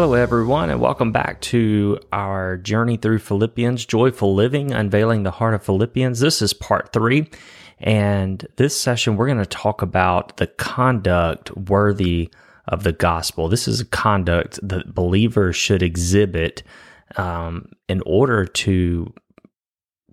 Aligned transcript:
Hello, 0.00 0.12
everyone, 0.12 0.70
and 0.70 0.80
welcome 0.80 1.10
back 1.10 1.40
to 1.40 1.98
our 2.12 2.56
journey 2.56 2.96
through 2.96 3.18
Philippians, 3.18 3.84
Joyful 3.84 4.32
Living, 4.32 4.70
Unveiling 4.70 5.24
the 5.24 5.32
Heart 5.32 5.54
of 5.54 5.64
Philippians. 5.64 6.20
This 6.20 6.40
is 6.40 6.52
part 6.52 6.92
three. 6.92 7.28
And 7.80 8.46
this 8.54 8.78
session, 8.78 9.16
we're 9.16 9.26
going 9.26 9.38
to 9.38 9.44
talk 9.44 9.82
about 9.82 10.36
the 10.36 10.46
conduct 10.46 11.50
worthy 11.56 12.32
of 12.68 12.84
the 12.84 12.92
gospel. 12.92 13.48
This 13.48 13.66
is 13.66 13.80
a 13.80 13.86
conduct 13.86 14.60
that 14.62 14.94
believers 14.94 15.56
should 15.56 15.82
exhibit 15.82 16.62
um, 17.16 17.72
in 17.88 18.00
order 18.06 18.46
to 18.46 19.12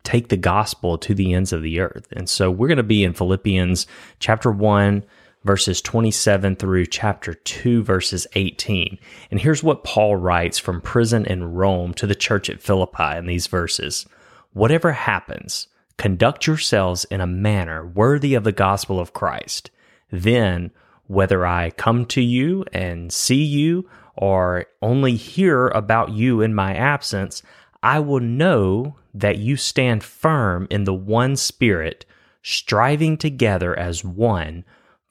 take 0.01 0.29
the 0.29 0.37
gospel 0.37 0.97
to 0.97 1.13
the 1.13 1.31
ends 1.35 1.53
of 1.53 1.61
the 1.61 1.79
earth. 1.79 2.07
And 2.11 2.27
so 2.27 2.49
we're 2.49 2.69
going 2.69 2.77
to 2.77 2.83
be 2.83 3.03
in 3.03 3.13
Philippians 3.13 3.85
chapter 4.17 4.49
1, 4.49 5.05
verses 5.45 5.79
27 5.79 6.55
through 6.55 6.87
chapter 6.87 7.35
2, 7.35 7.83
verses 7.83 8.25
18. 8.33 8.97
And 9.29 9.39
here's 9.39 9.63
what 9.63 9.83
Paul 9.83 10.15
writes 10.15 10.57
from 10.57 10.81
prison 10.81 11.23
in 11.25 11.53
Rome 11.53 11.93
to 11.93 12.07
the 12.07 12.15
church 12.15 12.49
at 12.49 12.61
Philippi 12.61 13.15
in 13.15 13.27
these 13.27 13.47
verses 13.47 14.05
Whatever 14.53 14.93
happens, 14.93 15.67
conduct 15.97 16.47
yourselves 16.47 17.05
in 17.05 17.21
a 17.21 17.27
manner 17.27 17.85
worthy 17.85 18.33
of 18.33 18.43
the 18.43 18.51
gospel 18.51 18.99
of 18.99 19.13
Christ. 19.13 19.69
Then, 20.09 20.71
whether 21.07 21.45
I 21.45 21.71
come 21.71 22.05
to 22.07 22.21
you 22.21 22.65
and 22.73 23.11
see 23.11 23.43
you 23.43 23.87
or 24.15 24.65
only 24.81 25.15
hear 25.15 25.67
about 25.67 26.11
you 26.11 26.41
in 26.41 26.55
my 26.55 26.73
absence, 26.73 27.43
I 27.83 27.99
will 27.99 28.21
know 28.21 28.95
that 29.13 29.37
you 29.37 29.57
stand 29.57 30.03
firm 30.03 30.67
in 30.71 30.85
the 30.85 30.93
one 30.93 31.35
Spirit, 31.35 32.05
striving 32.41 33.17
together 33.17 33.77
as 33.77 34.03
one 34.03 34.63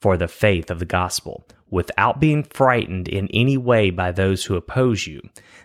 for 0.05 0.17
the 0.17 0.27
faith 0.27 0.69
of 0.69 0.77
the 0.77 0.85
gospel, 0.85 1.47
without 1.71 2.19
being 2.19 2.43
frightened 2.43 3.07
in 3.07 3.27
any 3.33 3.57
way 3.57 3.89
by 3.89 4.11
those 4.11 4.45
who 4.45 4.55
oppose 4.55 5.07
you. 5.07 5.19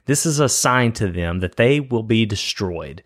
This 0.07 0.25
is 0.25 0.41
a 0.41 0.49
sign 0.49 0.93
to 0.93 1.09
them 1.09 1.41
that 1.41 1.57
they 1.57 1.79
will 1.79 2.03
be 2.03 2.25
destroyed, 2.25 3.03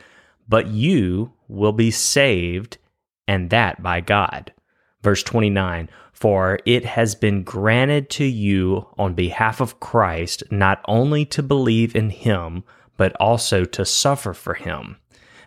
but 0.49 0.69
you 0.69 1.33
will 1.49 1.73
be 1.73 1.91
saved, 1.91 2.79
and 3.27 3.51
that 3.51 3.83
by 3.83 4.01
God. 4.01 4.53
Verse 5.03 5.25
29 5.25 5.89
For 6.13 6.61
it 6.67 6.85
has 6.85 7.17
been 7.17 7.43
granted 7.43 8.11
to 8.11 8.25
you 8.25 8.87
on 8.97 9.15
behalf 9.15 9.61
of 9.61 9.81
Christ 9.81 10.45
not 10.53 10.85
only 10.87 11.25
to 11.25 11.43
believe 11.43 11.97
in 11.97 12.11
him, 12.11 12.63
but 12.97 13.13
also 13.19 13.65
to 13.65 13.85
suffer 13.85 14.35
for 14.35 14.55
him. 14.55 14.99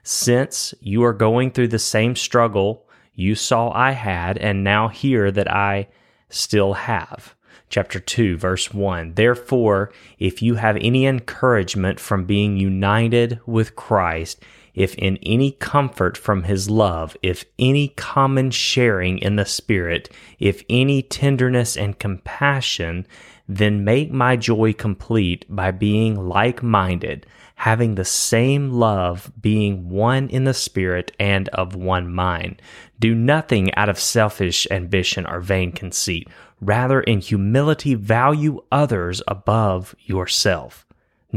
Since 0.03 0.73
you 0.81 1.01
are 1.05 1.13
going 1.13 1.51
through 1.51 1.69
the 1.69 1.79
same 1.79 2.17
struggle 2.17 2.86
you 3.17 3.33
saw 3.33 3.71
I 3.71 3.91
had, 3.91 4.37
and 4.37 4.63
now 4.63 4.89
hear 4.89 5.31
that 5.31 5.51
I 5.51 5.87
still 6.29 6.73
have. 6.73 7.33
Chapter 7.67 7.99
2, 7.99 8.37
verse 8.37 8.71
1. 8.71 9.15
Therefore, 9.15 9.91
if 10.19 10.41
you 10.41 10.55
have 10.55 10.77
any 10.79 11.07
encouragement 11.07 11.99
from 11.99 12.25
being 12.25 12.57
united 12.57 13.39
with 13.47 13.75
Christ, 13.75 14.41
if 14.77 14.93
in 14.93 15.17
any 15.23 15.49
comfort 15.53 16.15
from 16.15 16.43
his 16.43 16.69
love, 16.69 17.17
if 17.23 17.43
any 17.57 17.87
common 17.87 18.51
sharing 18.51 19.17
in 19.17 19.35
the 19.35 19.45
Spirit, 19.45 20.07
if 20.37 20.63
any 20.69 21.01
tenderness 21.01 21.75
and 21.75 21.97
compassion, 21.97 23.07
then 23.49 23.83
make 23.83 24.11
my 24.11 24.35
joy 24.35 24.71
complete 24.71 25.45
by 25.49 25.71
being 25.71 26.29
like 26.29 26.61
minded, 26.61 27.25
having 27.55 27.95
the 27.95 28.05
same 28.05 28.69
love, 28.71 29.31
being 29.41 29.89
one 29.89 30.29
in 30.29 30.43
the 30.43 30.53
Spirit 30.53 31.11
and 31.19 31.49
of 31.49 31.75
one 31.75 32.13
mind. 32.13 32.61
Do 32.99 33.15
nothing 33.15 33.73
out 33.73 33.89
of 33.89 33.99
selfish 33.99 34.67
ambition 34.69 35.25
or 35.25 35.39
vain 35.39 35.71
conceit. 35.71 36.29
Rather, 36.61 37.01
in 37.01 37.19
humility, 37.19 37.95
value 37.95 38.61
others 38.71 39.23
above 39.27 39.95
yourself, 40.05 40.86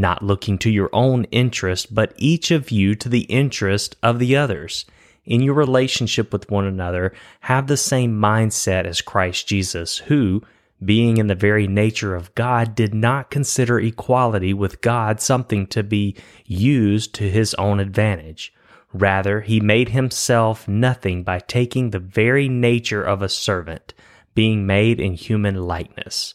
not 0.01 0.23
looking 0.23 0.59
to 0.59 0.71
your 0.71 0.91
own 0.93 1.25
interest, 1.25 1.95
but 1.95 2.15
each 2.17 2.51
of 2.51 2.71
you 2.71 2.95
to 2.97 3.09
the 3.09 3.23
interest 3.23 3.97
of 4.03 4.19
the 4.19 4.37
others. 4.37 4.85
In 5.25 5.43
your 5.43 5.55
relationship 5.55 6.33
with 6.33 6.51
one 6.51 6.65
another, 6.65 7.13
have 7.41 7.67
the 7.67 7.77
same 7.77 8.19
mindset 8.19 8.85
as 8.85 9.03
Christ 9.03 9.47
Jesus, 9.47 9.99
who, 9.99 10.43
being 10.83 11.19
in 11.19 11.27
the 11.27 11.35
very 11.35 11.67
nature 11.67 12.15
of 12.15 12.35
God, 12.35 12.75
did 12.75 12.95
not 12.95 13.31
consider 13.31 13.79
equality 13.79 14.55
with 14.55 14.81
God 14.81 15.21
something 15.21 15.67
to 15.69 15.83
be 15.83 16.17
used 16.47 17.15
to 17.17 17.29
his 17.31 17.55
own 17.55 17.81
advantage. 17.81 18.53
Rather, 18.93 19.43
he 19.43 19.61
made 19.61 19.91
himself 19.91 20.67
nothing 20.67 21.23
by 21.23 21.39
taking 21.39 21.91
the 21.91 22.01
very 22.01 22.49
nature 22.49 23.03
of 23.03 23.23
a 23.23 23.29
servant, 23.29 23.95
being 24.35 24.67
made 24.67 24.99
in 24.99 25.13
human 25.13 25.55
likeness. 25.55 26.35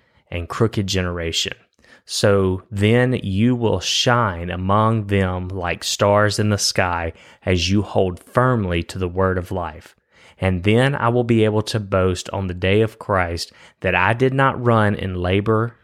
and 0.31 0.49
crooked 0.49 0.87
generation 0.87 1.53
so 2.05 2.63
then 2.69 3.13
you 3.23 3.55
will 3.55 3.79
shine 3.79 4.49
among 4.49 5.07
them 5.07 5.47
like 5.47 5.83
stars 5.83 6.39
in 6.39 6.49
the 6.49 6.57
sky 6.57 7.13
as 7.45 7.69
you 7.69 7.81
hold 7.81 8.19
firmly 8.19 8.83
to 8.83 8.99
the 8.99 9.07
word 9.07 9.37
of 9.37 9.51
life. 9.51 9.95
And 10.37 10.63
then 10.63 10.95
I 10.95 11.09
will 11.09 11.23
be 11.23 11.45
able 11.45 11.61
to 11.63 11.79
boast 11.79 12.29
on 12.31 12.47
the 12.47 12.53
day 12.53 12.81
of 12.81 12.99
Christ 12.99 13.53
that 13.81 13.93
I 13.93 14.13
did 14.13 14.33
not 14.33 14.61
run 14.61 14.95
in 14.95 15.21
labor, 15.21 15.77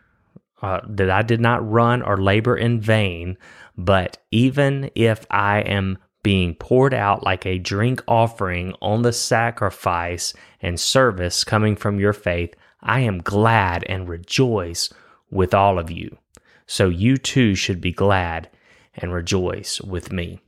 uh, 0.62 0.82
that 0.90 1.12
I 1.12 1.22
did 1.22 1.40
not 1.40 1.70
run 1.70 2.02
or 2.02 2.18
labor 2.18 2.58
in 2.58 2.82
vain, 2.82 3.38
but 3.78 4.18
even 4.32 4.90
if 4.96 5.26
I 5.30 5.60
am 5.60 6.00
being 6.24 6.56
poured 6.56 6.96
out 6.96 7.24
like 7.24 7.46
a 7.46 7.60
drink 7.60 8.04
offering 8.08 8.74
on 8.82 9.04
the 9.04 9.14
sacrifice 9.14 10.34
and 10.60 10.80
service 10.80 11.44
coming 11.44 11.76
from 11.76 12.00
your 12.00 12.14
faith, 12.14 12.54
I 12.88 13.02
am 13.02 13.20
glad 13.20 13.84
and 13.84 14.08
rejoice 14.08 14.92
with 15.30 15.54
all 15.54 15.78
of 15.78 15.92
you. 15.92 16.18
So 16.66 16.90
you 16.90 17.18
too 17.18 17.54
should 17.54 17.82
be 17.82 17.92
glad 17.92 18.50
and 18.96 19.14
rejoice 19.14 19.80
with 19.82 20.12
me. 20.12 20.42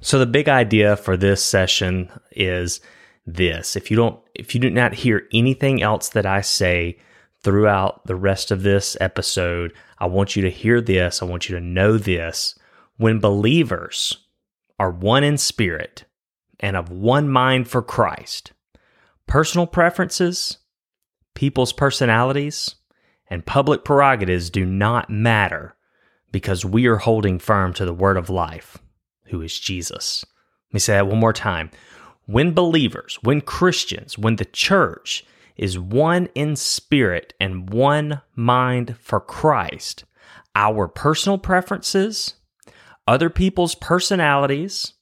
So 0.00 0.18
the 0.18 0.26
big 0.26 0.48
idea 0.48 0.96
for 0.96 1.16
this 1.16 1.42
session 1.42 2.10
is 2.32 2.80
this. 3.26 3.76
If 3.76 3.90
you 3.90 3.96
don't 3.96 4.20
if 4.34 4.54
you 4.54 4.60
do 4.60 4.70
not 4.70 4.94
hear 4.94 5.26
anything 5.32 5.82
else 5.82 6.10
that 6.10 6.26
I 6.26 6.40
say 6.42 6.98
throughout 7.42 8.06
the 8.06 8.16
rest 8.16 8.50
of 8.50 8.62
this 8.62 8.96
episode, 9.00 9.72
I 9.98 10.06
want 10.06 10.36
you 10.36 10.42
to 10.42 10.50
hear 10.50 10.80
this. 10.80 11.22
I 11.22 11.26
want 11.26 11.48
you 11.48 11.54
to 11.56 11.60
know 11.60 11.98
this. 11.98 12.58
When 12.96 13.18
believers 13.18 14.18
are 14.78 14.90
one 14.90 15.24
in 15.24 15.38
spirit 15.38 16.04
and 16.60 16.76
of 16.76 16.90
one 16.90 17.28
mind 17.28 17.68
for 17.68 17.82
Christ, 17.82 18.52
personal 19.26 19.66
preferences, 19.66 20.58
people's 21.36 21.72
personalities, 21.72 22.74
and 23.30 23.46
public 23.46 23.84
prerogatives 23.84 24.50
do 24.50 24.64
not 24.64 25.08
matter 25.08 25.76
because 26.32 26.64
we 26.64 26.86
are 26.86 26.96
holding 26.96 27.38
firm 27.38 27.72
to 27.74 27.84
the 27.84 27.94
word 27.94 28.16
of 28.16 28.28
life, 28.28 28.78
who 29.26 29.40
is 29.40 29.58
Jesus. 29.58 30.24
Let 30.70 30.74
me 30.74 30.80
say 30.80 30.94
that 30.94 31.06
one 31.06 31.20
more 31.20 31.32
time. 31.32 31.70
When 32.24 32.52
believers, 32.52 33.18
when 33.22 33.40
Christians, 33.40 34.18
when 34.18 34.36
the 34.36 34.44
church 34.44 35.24
is 35.56 35.78
one 35.78 36.28
in 36.34 36.56
spirit 36.56 37.34
and 37.38 37.70
one 37.70 38.20
mind 38.34 38.96
for 38.98 39.20
Christ, 39.20 40.04
our 40.54 40.88
personal 40.88 41.38
preferences, 41.38 42.34
other 43.06 43.30
people's 43.30 43.74
personalities, 43.74 44.94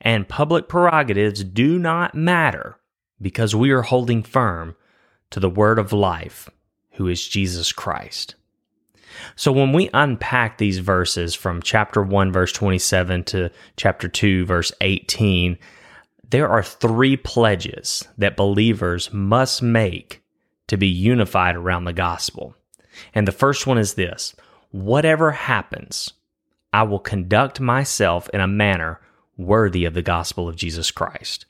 and 0.00 0.28
public 0.28 0.68
prerogatives 0.68 1.42
do 1.42 1.78
not 1.78 2.14
matter 2.14 2.78
because 3.20 3.54
we 3.54 3.70
are 3.70 3.82
holding 3.82 4.22
firm 4.22 4.76
to 5.30 5.40
the 5.40 5.50
word 5.50 5.78
of 5.78 5.92
life 5.92 6.48
who 6.92 7.08
is 7.08 7.26
Jesus 7.26 7.72
Christ. 7.72 8.34
So 9.36 9.52
when 9.52 9.72
we 9.72 9.90
unpack 9.94 10.58
these 10.58 10.78
verses 10.78 11.34
from 11.34 11.62
chapter 11.62 12.02
1, 12.02 12.32
verse 12.32 12.52
27 12.52 13.24
to 13.24 13.50
chapter 13.76 14.08
2, 14.08 14.44
verse 14.46 14.72
18, 14.80 15.58
there 16.30 16.48
are 16.48 16.62
three 16.62 17.16
pledges 17.16 18.06
that 18.18 18.36
believers 18.36 19.12
must 19.12 19.62
make 19.62 20.22
to 20.66 20.76
be 20.76 20.88
unified 20.88 21.56
around 21.56 21.84
the 21.84 21.92
gospel. 21.92 22.54
And 23.14 23.26
the 23.26 23.32
first 23.32 23.66
one 23.66 23.78
is 23.78 23.94
this 23.94 24.34
whatever 24.70 25.32
happens, 25.32 26.12
I 26.72 26.82
will 26.82 26.98
conduct 26.98 27.60
myself 27.60 28.28
in 28.34 28.40
a 28.40 28.46
manner 28.46 29.00
worthy 29.36 29.84
of 29.84 29.94
the 29.94 30.02
gospel 30.02 30.48
of 30.48 30.56
Jesus 30.56 30.90
Christ. 30.90 31.46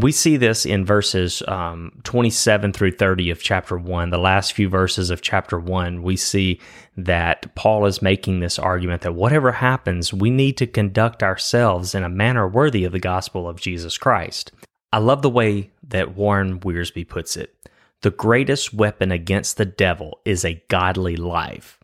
We 0.00 0.12
see 0.12 0.36
this 0.38 0.64
in 0.64 0.86
verses 0.86 1.42
um, 1.46 2.00
27 2.04 2.72
through 2.72 2.92
30 2.92 3.30
of 3.30 3.42
chapter 3.42 3.76
1, 3.76 4.10
the 4.10 4.18
last 4.18 4.54
few 4.54 4.68
verses 4.68 5.10
of 5.10 5.20
chapter 5.20 5.58
1. 5.58 6.02
We 6.02 6.16
see 6.16 6.60
that 6.96 7.54
Paul 7.54 7.84
is 7.84 8.00
making 8.00 8.40
this 8.40 8.58
argument 8.58 9.02
that 9.02 9.14
whatever 9.14 9.52
happens, 9.52 10.12
we 10.12 10.30
need 10.30 10.56
to 10.58 10.66
conduct 10.66 11.22
ourselves 11.22 11.94
in 11.94 12.04
a 12.04 12.08
manner 12.08 12.48
worthy 12.48 12.84
of 12.84 12.92
the 12.92 13.00
gospel 13.00 13.48
of 13.48 13.60
Jesus 13.60 13.98
Christ. 13.98 14.52
I 14.92 14.98
love 14.98 15.22
the 15.22 15.30
way 15.30 15.70
that 15.88 16.14
Warren 16.14 16.60
Wiersbe 16.60 17.08
puts 17.08 17.36
it. 17.36 17.54
The 18.02 18.10
greatest 18.10 18.72
weapon 18.72 19.12
against 19.12 19.56
the 19.56 19.64
devil 19.64 20.20
is 20.24 20.44
a 20.44 20.62
godly 20.68 21.16
life, 21.16 21.78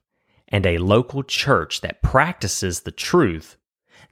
and 0.48 0.66
a 0.66 0.78
local 0.78 1.22
church 1.22 1.80
that 1.82 2.02
practices 2.02 2.80
the 2.80 2.90
truth, 2.90 3.56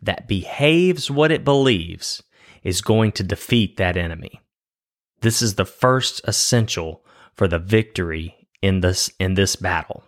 that 0.03 0.29
behaves 0.29 1.11
what 1.11 1.33
it 1.33 1.45
believes, 1.45 2.23
is 2.67 2.81
going 2.81 3.13
to 3.13 3.23
defeat 3.23 3.77
that 3.77 3.97
enemy. 3.97 4.41
This 5.21 5.41
is 5.41 5.55
the 5.55 5.65
first 5.65 6.21
essential 6.25 7.05
for 7.33 7.47
the 7.47 7.61
victory 7.61 8.35
in 8.61 8.81
this 8.81 9.09
in 9.21 9.35
this 9.35 9.55
battle. 9.55 10.03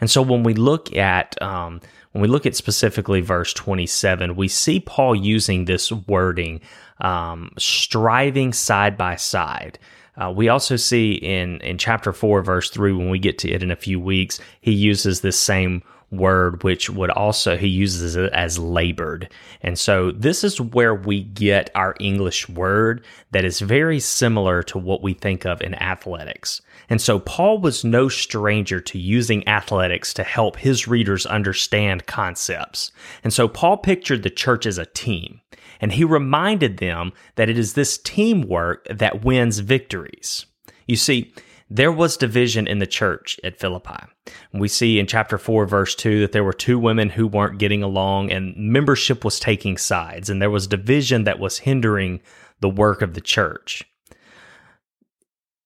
And 0.00 0.08
so 0.08 0.22
when 0.22 0.44
we 0.44 0.54
look 0.54 0.94
at 0.94 1.40
um, 1.42 1.80
when 2.12 2.22
we 2.22 2.28
look 2.28 2.46
at 2.46 2.54
specifically 2.54 3.20
verse 3.20 3.52
27, 3.52 4.36
we 4.36 4.46
see 4.46 4.78
Paul 4.78 5.16
using 5.16 5.64
this 5.64 5.90
wording, 5.90 6.60
um, 7.00 7.50
striving 7.58 8.52
side 8.52 8.96
by 8.96 9.16
side. 9.16 9.78
Uh, 10.16 10.30
we 10.30 10.48
also 10.48 10.76
see 10.76 11.14
in 11.14 11.60
in 11.62 11.78
chapter 11.78 12.12
four, 12.12 12.42
verse 12.42 12.70
three, 12.70 12.92
when 12.92 13.10
we 13.10 13.18
get 13.18 13.38
to 13.38 13.50
it 13.50 13.62
in 13.62 13.72
a 13.72 13.76
few 13.76 13.98
weeks, 13.98 14.38
he 14.60 14.72
uses 14.72 15.20
this 15.20 15.38
same 15.38 15.82
word, 16.10 16.62
which 16.64 16.90
would 16.90 17.10
also 17.10 17.56
he 17.56 17.68
uses 17.68 18.16
it 18.16 18.32
as 18.32 18.58
labored. 18.58 19.30
And 19.62 19.78
so 19.78 20.10
this 20.10 20.42
is 20.42 20.60
where 20.60 20.94
we 20.94 21.22
get 21.22 21.70
our 21.74 21.94
English 22.00 22.48
word 22.48 23.04
that 23.30 23.44
is 23.44 23.60
very 23.60 24.00
similar 24.00 24.62
to 24.64 24.78
what 24.78 25.02
we 25.02 25.14
think 25.14 25.44
of 25.44 25.60
in 25.62 25.74
athletics. 25.76 26.60
And 26.88 27.00
so 27.00 27.20
Paul 27.20 27.60
was 27.60 27.84
no 27.84 28.08
stranger 28.08 28.80
to 28.80 28.98
using 28.98 29.46
athletics 29.46 30.12
to 30.14 30.24
help 30.24 30.56
his 30.56 30.88
readers 30.88 31.26
understand 31.26 32.06
concepts. 32.06 32.90
And 33.22 33.32
so 33.32 33.46
Paul 33.46 33.76
pictured 33.76 34.22
the 34.22 34.30
church 34.30 34.66
as 34.66 34.78
a 34.78 34.86
team. 34.86 35.40
And 35.80 35.92
he 35.92 36.04
reminded 36.04 36.76
them 36.76 37.12
that 37.36 37.48
it 37.48 37.56
is 37.58 37.72
this 37.72 37.96
teamwork 37.96 38.86
that 38.90 39.24
wins 39.24 39.60
victories. 39.60 40.44
You 40.86 40.96
see, 40.96 41.32
there 41.72 41.92
was 41.92 42.16
division 42.16 42.66
in 42.66 42.80
the 42.80 42.86
church 42.86 43.38
at 43.44 43.60
Philippi. 43.60 44.04
We 44.52 44.66
see 44.66 44.98
in 44.98 45.06
chapter 45.06 45.38
4, 45.38 45.66
verse 45.66 45.94
2, 45.94 46.20
that 46.20 46.32
there 46.32 46.42
were 46.42 46.52
two 46.52 46.80
women 46.80 47.10
who 47.10 47.28
weren't 47.28 47.58
getting 47.58 47.84
along, 47.84 48.32
and 48.32 48.56
membership 48.56 49.24
was 49.24 49.38
taking 49.38 49.78
sides, 49.78 50.28
and 50.28 50.42
there 50.42 50.50
was 50.50 50.66
division 50.66 51.24
that 51.24 51.38
was 51.38 51.58
hindering 51.58 52.20
the 52.58 52.68
work 52.68 53.02
of 53.02 53.14
the 53.14 53.20
church. 53.20 53.84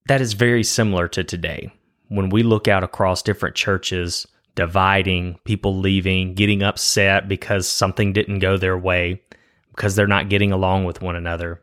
That 0.06 0.20
is 0.20 0.34
very 0.34 0.62
similar 0.62 1.08
to 1.08 1.24
today. 1.24 1.72
When 2.08 2.28
we 2.28 2.42
look 2.42 2.68
out 2.68 2.84
across 2.84 3.22
different 3.22 3.56
churches, 3.56 4.26
dividing, 4.54 5.38
people 5.44 5.74
leaving, 5.74 6.34
getting 6.34 6.62
upset 6.62 7.28
because 7.28 7.66
something 7.66 8.12
didn't 8.12 8.40
go 8.40 8.58
their 8.58 8.76
way, 8.76 9.22
because 9.70 9.96
they're 9.96 10.06
not 10.06 10.28
getting 10.28 10.52
along 10.52 10.84
with 10.84 11.00
one 11.00 11.16
another. 11.16 11.62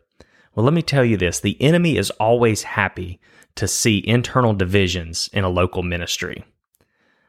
Well, 0.56 0.66
let 0.66 0.74
me 0.74 0.82
tell 0.82 1.06
you 1.06 1.16
this 1.16 1.40
the 1.40 1.62
enemy 1.62 1.96
is 1.96 2.10
always 2.12 2.64
happy 2.64 3.22
to 3.56 3.68
see 3.68 4.06
internal 4.08 4.54
divisions 4.54 5.30
in 5.34 5.44
a 5.44 5.50
local 5.50 5.84
ministry. 5.84 6.44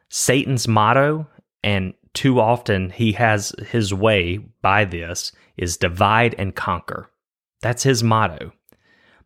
Satan's 0.09 0.69
motto, 0.69 1.27
and 1.65 1.95
too 2.15 2.41
often 2.41 2.91
he 2.91 3.13
has 3.13 3.53
his 3.71 3.95
way 3.95 4.39
by 4.61 4.85
this, 4.85 5.33
is 5.57 5.77
divide 5.77 6.35
and 6.39 6.55
conquer. 6.55 7.11
That's 7.63 7.83
his 7.83 8.03
motto. 8.03 8.53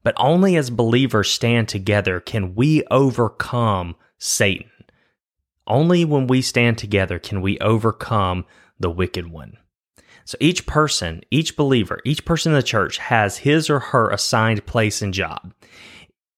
But 0.03 0.15
only 0.19 0.57
as 0.57 0.71
believers 0.71 1.31
stand 1.31 1.69
together 1.69 2.21
can 2.21 2.55
we 2.55 2.85
overcome 2.91 3.97
Satan. 4.19 4.71
Only 5.67 6.05
when 6.05 6.29
we 6.29 6.43
stand 6.43 6.79
together 6.79 7.19
can 7.19 7.41
we 7.41 7.59
overcome 7.59 8.45
the 8.79 8.91
wicked 8.91 9.27
one. 9.27 9.57
So 10.25 10.37
each 10.41 10.67
person, 10.67 11.23
each 11.31 11.57
believer, 11.57 12.01
each 12.05 12.25
person 12.25 12.53
in 12.53 12.57
the 12.57 12.63
church 12.63 12.99
has 12.99 13.39
his 13.39 13.71
or 13.71 13.79
her 13.79 14.11
assigned 14.11 14.67
place 14.67 15.03
and 15.03 15.15
job. 15.15 15.53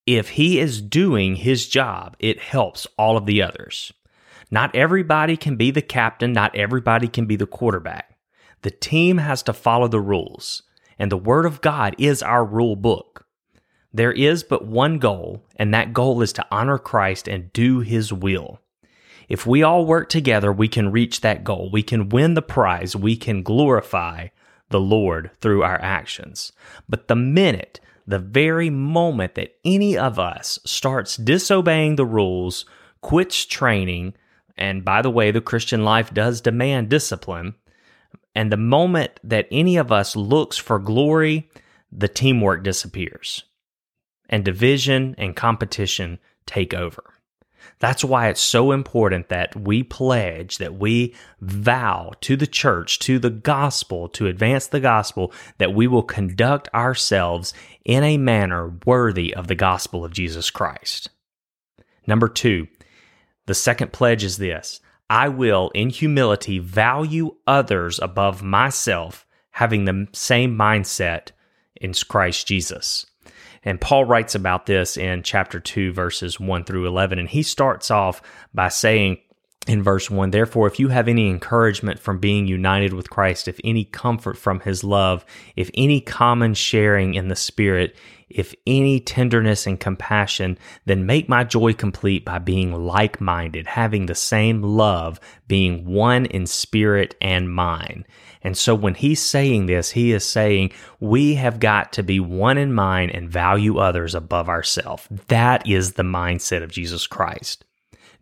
If 0.09 0.31
he 0.31 0.59
is 0.59 0.81
doing 0.81 1.37
his 1.37 1.69
job, 1.69 2.17
it 2.19 2.41
helps 2.41 2.87
all 2.97 3.19
of 3.19 3.27
the 3.27 3.43
others. 3.43 3.93
Not 4.51 4.75
everybody 4.75 5.37
can 5.37 5.57
be 5.57 5.71
the 5.71 5.83
captain, 5.83 6.33
not 6.33 6.57
everybody 6.57 7.09
can 7.09 7.27
be 7.27 7.37
the 7.37 7.45
quarterback. 7.47 8.17
The 8.63 8.71
team 8.71 9.19
has 9.19 9.43
to 9.43 9.53
follow 9.53 9.87
the 9.87 10.01
rules, 10.01 10.63
and 10.99 11.13
the 11.13 11.19
Word 11.19 11.45
of 11.45 11.61
God 11.61 11.95
is 11.99 12.23
our 12.23 12.43
rule 12.43 12.75
book. 12.75 13.27
There 13.93 14.11
is 14.11 14.43
but 14.43 14.65
one 14.65 14.99
goal, 14.99 15.45
and 15.57 15.75
that 15.75 15.93
goal 15.93 16.23
is 16.23 16.33
to 16.33 16.47
honor 16.51 16.79
Christ 16.79 17.29
and 17.29 17.53
do 17.53 17.81
His 17.81 18.11
will. 18.11 18.61
If 19.29 19.47
we 19.47 19.63
all 19.63 19.85
work 19.85 20.09
together, 20.09 20.51
we 20.51 20.69
can 20.69 20.91
reach 20.91 21.21
that 21.21 21.45
goal. 21.45 21.69
We 21.71 21.83
can 21.83 22.09
win 22.09 22.33
the 22.33 22.41
prize. 22.41 22.97
We 22.97 23.15
can 23.15 23.43
glorify 23.43 24.29
the 24.71 24.81
Lord 24.81 25.33
through 25.43 25.65
our 25.65 25.79
actions. 25.83 26.51
But 26.89 27.09
the 27.09 27.17
minute, 27.17 27.79
the 28.09 28.19
very 28.19 28.71
moment 28.71 29.35
that 29.35 29.55
any 29.67 29.97
of 29.97 30.19
us 30.19 30.59
starts 30.65 31.19
disobeying 31.19 31.97
the 31.97 32.07
rules, 32.07 32.65
quits 33.03 33.45
training, 33.45 34.15
and 34.57 34.83
by 34.83 35.03
the 35.03 35.11
way, 35.11 35.31
the 35.31 35.43
Christian 35.43 35.85
life 35.85 36.15
does 36.15 36.41
demand 36.41 36.89
discipline, 36.89 37.55
and 38.35 38.51
the 38.51 38.57
moment 38.57 39.21
that 39.23 39.47
any 39.51 39.77
of 39.77 39.93
us 39.93 40.17
looks 40.17 40.57
for 40.57 40.79
glory, 40.79 41.51
the 41.93 42.09
teamwork 42.09 42.65
disappears, 42.65 43.45
and 44.31 44.43
division 44.43 45.15
and 45.19 45.37
competition 45.37 46.19
take 46.47 46.73
over. 46.73 47.05
That's 47.81 48.03
why 48.03 48.29
it's 48.29 48.41
so 48.41 48.73
important 48.73 49.29
that 49.29 49.55
we 49.55 49.83
pledge, 49.83 50.59
that 50.59 50.79
we 50.79 51.15
vow 51.41 52.13
to 52.23 52.37
the 52.37 52.47
church, 52.47 52.99
to 53.01 53.19
the 53.19 53.31
gospel, 53.31 54.09
to 54.11 54.27
advance 54.27 54.67
the 54.67 54.81
gospel, 54.81 55.33
that 55.59 55.75
we 55.75 55.87
will 55.87 56.03
conduct 56.03 56.69
ourselves 56.75 57.55
in 57.85 58.03
a 58.03 58.19
manner 58.19 58.75
worthy 58.85 59.33
of 59.33 59.47
the 59.47 59.55
gospel 59.55 60.05
of 60.05 60.13
Jesus 60.13 60.51
Christ. 60.51 61.11
Number 62.07 62.29
two, 62.29 62.67
the 63.47 63.55
second 63.55 63.93
pledge 63.93 64.25
is 64.25 64.39
this 64.39 64.81
I 65.09 65.29
will, 65.29 65.71
in 65.75 65.91
humility, 65.91 66.59
value 66.59 67.37
others 67.47 67.99
above 68.01 68.43
myself, 68.43 69.25
having 69.53 69.85
the 69.85 70.09
same 70.13 70.57
mindset 70.57 71.29
in 71.77 71.95
Christ 71.95 72.47
Jesus. 72.47 73.07
And 73.65 73.81
Paul 73.81 74.05
writes 74.05 74.35
about 74.35 74.67
this 74.67 74.97
in 74.97 75.23
chapter 75.23 75.61
2, 75.61 75.93
verses 75.93 76.39
1 76.39 76.65
through 76.65 76.87
11. 76.87 77.19
And 77.19 77.29
he 77.29 77.43
starts 77.43 77.91
off 77.91 78.23
by 78.55 78.69
saying, 78.69 79.19
in 79.67 79.83
verse 79.83 80.11
1 80.11 80.31
Therefore, 80.31 80.67
if 80.67 80.81
you 80.81 80.89
have 80.89 81.09
any 81.09 81.29
encouragement 81.29 82.01
from 82.01 82.19
being 82.19 82.47
united 82.47 82.95
with 82.95 83.11
Christ, 83.11 83.47
if 83.47 83.61
any 83.63 83.85
comfort 83.85 84.39
from 84.39 84.61
his 84.61 84.83
love, 84.83 85.25
if 85.57 85.71
any 85.75 86.01
common 86.01 86.55
sharing 86.55 87.15
in 87.15 87.29
the 87.29 87.37
Spirit, 87.37 87.95
if 88.31 88.55
any 88.67 89.01
tenderness 89.01 89.67
and 89.67 89.81
compassion, 89.81 90.59
then 90.85 91.07
make 91.07 91.29
my 91.29 91.45
joy 91.45 91.73
complete 91.73 92.25
by 92.25 92.39
being 92.39 92.73
like 92.73 93.21
minded, 93.21 93.67
having 93.67 94.07
the 94.07 94.15
same 94.15 94.63
love, 94.63 95.19
being 95.47 95.85
one 95.87 96.27
in 96.27 96.47
spirit 96.47 97.15
and 97.21 97.53
mind. 97.53 98.05
And 98.43 98.57
so 98.57 98.75
when 98.75 98.95
he's 98.95 99.21
saying 99.21 99.67
this, 99.67 99.91
he 99.91 100.13
is 100.13 100.25
saying 100.25 100.73
we 101.01 101.35
have 101.35 101.59
got 101.61 101.93
to 101.95 102.03
be 102.03 102.21
one 102.21 102.59
in 102.59 102.73
mind 102.73 103.11
and 103.13 103.31
value 103.31 103.79
others 103.79 104.15
above 104.15 104.49
ourselves. 104.49 105.07
That 105.29 105.67
is 105.69 105.95
the 105.95 106.03
mindset 106.03 106.63
of 106.63 106.71
Jesus 106.71 107.07
Christ. 107.07 107.65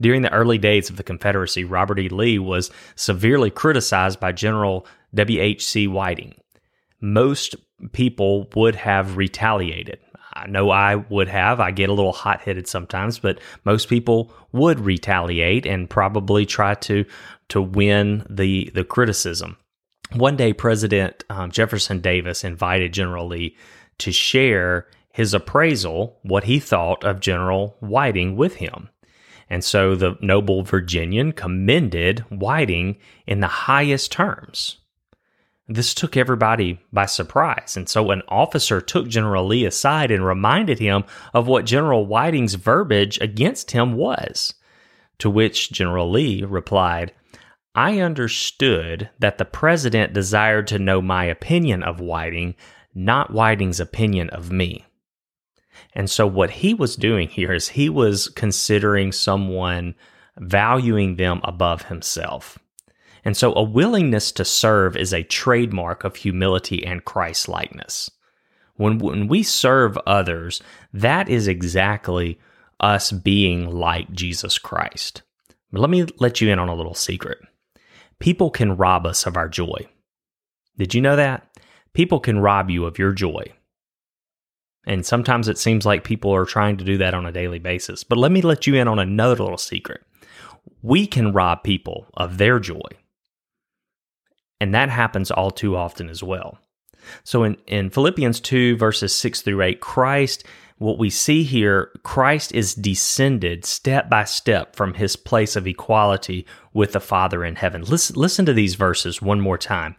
During 0.00 0.22
the 0.22 0.32
early 0.32 0.58
days 0.58 0.90
of 0.90 0.96
the 0.96 1.02
Confederacy, 1.02 1.64
Robert 1.64 1.98
E. 1.98 2.08
Lee 2.08 2.38
was 2.38 2.70
severely 2.96 3.50
criticized 3.50 4.20
by 4.20 4.32
General 4.32 4.86
W.H.C. 5.14 5.86
Whiting. 5.88 6.34
Most 7.00 7.56
people 7.92 8.48
would 8.54 8.74
have 8.74 9.16
retaliated. 9.16 9.98
I 10.32 10.46
know 10.46 10.70
I 10.70 10.96
would 10.96 11.28
have. 11.28 11.60
I 11.60 11.70
get 11.70 11.88
a 11.88 11.94
little 11.94 12.12
hot 12.12 12.42
headed 12.42 12.68
sometimes, 12.68 13.18
but 13.18 13.40
most 13.64 13.88
people 13.88 14.32
would 14.52 14.80
retaliate 14.80 15.66
and 15.66 15.88
probably 15.88 16.44
try 16.44 16.74
to 16.74 17.04
to 17.48 17.62
win 17.62 18.26
the 18.28 18.70
the 18.74 18.84
criticism. 18.84 19.56
One 20.12 20.36
day, 20.36 20.52
President 20.52 21.24
um, 21.30 21.50
Jefferson 21.50 22.00
Davis 22.00 22.44
invited 22.44 22.92
General 22.92 23.26
Lee 23.26 23.56
to 23.98 24.12
share 24.12 24.86
his 25.10 25.32
appraisal, 25.32 26.18
what 26.22 26.44
he 26.44 26.60
thought 26.60 27.02
of 27.02 27.20
General 27.20 27.76
Whiting, 27.80 28.36
with 28.36 28.56
him. 28.56 28.90
And 29.48 29.64
so 29.64 29.94
the 29.94 30.18
noble 30.20 30.62
Virginian 30.62 31.32
commended 31.32 32.20
Whiting 32.28 32.98
in 33.26 33.40
the 33.40 33.46
highest 33.46 34.12
terms. 34.12 34.78
This 35.68 35.94
took 35.94 36.16
everybody 36.16 36.80
by 36.92 37.06
surprise. 37.06 37.76
And 37.76 37.88
so 37.88 38.10
an 38.10 38.22
officer 38.28 38.80
took 38.80 39.08
General 39.08 39.46
Lee 39.46 39.64
aside 39.64 40.10
and 40.10 40.24
reminded 40.24 40.78
him 40.78 41.04
of 41.34 41.48
what 41.48 41.66
General 41.66 42.06
Whiting's 42.06 42.54
verbiage 42.54 43.20
against 43.20 43.72
him 43.72 43.94
was. 43.94 44.54
To 45.18 45.30
which 45.30 45.72
General 45.72 46.10
Lee 46.10 46.44
replied, 46.44 47.12
I 47.74 48.00
understood 48.00 49.10
that 49.18 49.38
the 49.38 49.44
president 49.44 50.12
desired 50.12 50.66
to 50.68 50.78
know 50.78 51.02
my 51.02 51.24
opinion 51.24 51.82
of 51.82 52.00
Whiting, 52.00 52.54
not 52.94 53.32
Whiting's 53.32 53.80
opinion 53.80 54.30
of 54.30 54.52
me. 54.52 54.86
And 55.92 56.08
so 56.08 56.26
what 56.26 56.50
he 56.50 56.74
was 56.74 56.96
doing 56.96 57.28
here 57.28 57.52
is 57.52 57.68
he 57.68 57.88
was 57.88 58.28
considering 58.28 59.12
someone 59.12 59.94
valuing 60.38 61.16
them 61.16 61.40
above 61.44 61.82
himself. 61.82 62.58
And 63.26 63.36
so 63.36 63.52
a 63.56 63.62
willingness 63.62 64.30
to 64.30 64.44
serve 64.44 64.96
is 64.96 65.12
a 65.12 65.24
trademark 65.24 66.04
of 66.04 66.14
humility 66.14 66.86
and 66.86 67.04
Christ 67.04 67.48
likeness. 67.48 68.08
When, 68.76 68.98
when 68.98 69.26
we 69.26 69.42
serve 69.42 69.98
others, 70.06 70.62
that 70.92 71.28
is 71.28 71.48
exactly 71.48 72.38
us 72.78 73.10
being 73.10 73.68
like 73.68 74.12
Jesus 74.12 74.58
Christ. 74.58 75.22
But 75.72 75.80
let 75.80 75.90
me 75.90 76.06
let 76.20 76.40
you 76.40 76.50
in 76.50 76.60
on 76.60 76.68
a 76.68 76.74
little 76.76 76.94
secret. 76.94 77.38
People 78.20 78.48
can 78.48 78.76
rob 78.76 79.04
us 79.06 79.26
of 79.26 79.36
our 79.36 79.48
joy. 79.48 79.88
Did 80.78 80.94
you 80.94 81.00
know 81.00 81.16
that? 81.16 81.48
People 81.94 82.20
can 82.20 82.38
rob 82.38 82.70
you 82.70 82.86
of 82.86 82.96
your 82.96 83.10
joy. 83.10 83.52
And 84.86 85.04
sometimes 85.04 85.48
it 85.48 85.58
seems 85.58 85.84
like 85.84 86.04
people 86.04 86.32
are 86.32 86.44
trying 86.44 86.76
to 86.76 86.84
do 86.84 86.96
that 86.98 87.12
on 87.12 87.26
a 87.26 87.32
daily 87.32 87.58
basis. 87.58 88.04
But 88.04 88.18
let 88.18 88.30
me 88.30 88.40
let 88.40 88.68
you 88.68 88.76
in 88.76 88.86
on 88.86 89.00
another 89.00 89.42
little 89.42 89.58
secret. 89.58 90.00
We 90.80 91.08
can 91.08 91.32
rob 91.32 91.64
people 91.64 92.06
of 92.14 92.38
their 92.38 92.60
joy. 92.60 92.86
And 94.60 94.74
that 94.74 94.88
happens 94.88 95.30
all 95.30 95.50
too 95.50 95.76
often 95.76 96.08
as 96.08 96.22
well. 96.22 96.58
So 97.24 97.44
in, 97.44 97.56
in 97.66 97.90
Philippians 97.90 98.40
2, 98.40 98.76
verses 98.76 99.14
6 99.14 99.42
through 99.42 99.62
8, 99.62 99.80
Christ, 99.80 100.44
what 100.78 100.98
we 100.98 101.08
see 101.08 101.42
here, 101.42 101.90
Christ 102.02 102.52
is 102.52 102.74
descended 102.74 103.64
step 103.64 104.10
by 104.10 104.24
step 104.24 104.74
from 104.74 104.94
his 104.94 105.16
place 105.16 105.56
of 105.56 105.66
equality 105.66 106.46
with 106.72 106.92
the 106.92 107.00
Father 107.00 107.44
in 107.44 107.56
heaven. 107.56 107.82
Listen, 107.82 108.16
listen 108.16 108.44
to 108.46 108.52
these 108.52 108.74
verses 108.74 109.22
one 109.22 109.40
more 109.40 109.58
time 109.58 109.96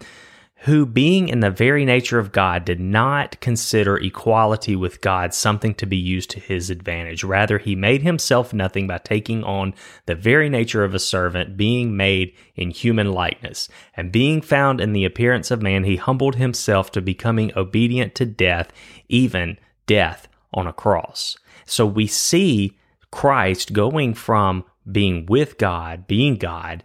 who, 0.62 0.88
being 0.88 1.30
in 1.30 1.40
the 1.40 1.52
very 1.52 1.86
nature 1.86 2.18
of 2.18 2.32
God, 2.32 2.66
did 2.66 2.80
not 2.80 3.40
consider 3.40 3.96
equality 3.98 4.76
with 4.76 5.02
God 5.02 5.34
something 5.34 5.76
to 5.76 5.86
be 5.86 5.98
used 5.98 6.32
to 6.32 6.40
his 6.40 6.72
advantage. 6.72 7.24
Rather, 7.24 7.60
he 7.60 7.76
made 7.76 8.02
himself 8.02 8.54
nothing 8.54 8.88
by 8.88 8.98
taking 8.98 9.44
on 9.44 9.76
the 10.08 10.16
very 10.16 10.50
nature 10.50 10.84
of 10.84 10.96
a 10.96 11.00
servant, 11.00 11.58
being 11.58 11.96
made 11.96 12.34
in 12.56 12.72
human 12.72 13.12
likeness. 13.12 13.70
And 13.94 14.12
being 14.12 14.42
found 14.42 14.82
in 14.82 14.94
the 14.94 15.06
appearance 15.06 15.52
of 15.52 15.62
man, 15.62 15.84
he 15.84 15.96
humbled 15.98 16.36
himself 16.36 16.92
to 16.94 17.02
becoming 17.02 17.52
obedient 17.56 18.16
to 18.16 18.26
death, 18.26 18.72
even 19.10 19.60
death 19.86 20.28
on 20.54 20.66
a 20.66 20.74
cross. 20.74 21.38
So 21.66 21.86
we 21.86 22.08
see 22.08 22.78
Christ 23.12 23.74
going 23.74 24.16
from 24.16 24.64
being 24.92 25.28
with 25.28 25.60
God, 25.60 26.08
being 26.08 26.36
God, 26.36 26.84